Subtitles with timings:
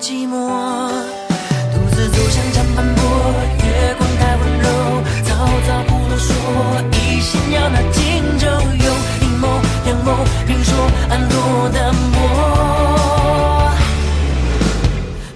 [0.00, 0.32] 寂寞？
[1.74, 3.02] 独自走向长坂坡，
[3.62, 4.66] 月光太温柔，
[5.26, 5.28] 曹
[5.66, 6.32] 操不啰嗦，
[6.92, 8.00] 一心要那荆
[8.38, 8.46] 州。
[8.48, 8.88] 用
[9.20, 9.46] 阴谋
[9.86, 10.08] 阳谋，
[10.46, 10.72] 评说
[11.10, 12.16] 暗落的墨。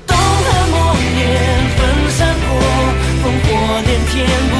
[0.06, 0.74] 东汉末
[1.14, 1.20] 年
[1.76, 1.78] 分
[2.10, 2.48] 三国，
[3.22, 3.46] 烽火
[3.84, 4.12] 连天
[4.48, 4.52] 不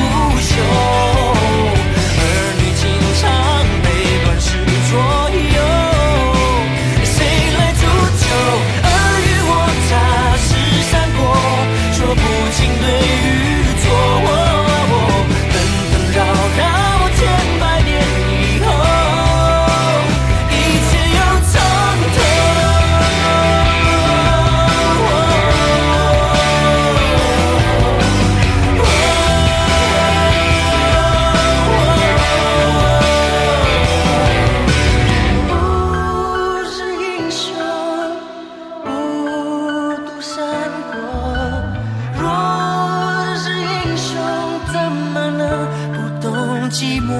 [47.06, 47.12] 寞？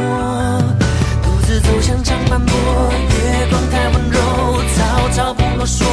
[1.23, 4.19] 独自走向长坂坡，月光太温柔，
[4.75, 5.85] 曹操不啰嗦，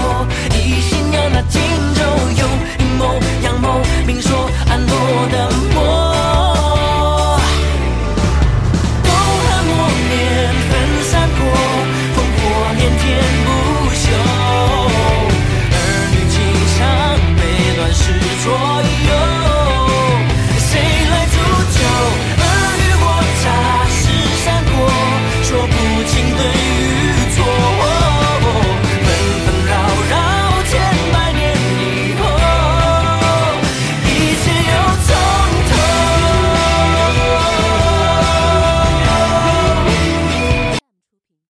[0.54, 1.62] 一心要那荆
[1.96, 2.02] 州，
[2.38, 5.78] 用阴谋阳谋，明说暗落的魔。
[9.04, 9.70] 东汉末
[10.10, 10.72] 年分
[11.04, 11.40] 三国，
[12.16, 12.40] 烽火
[12.78, 13.02] 连天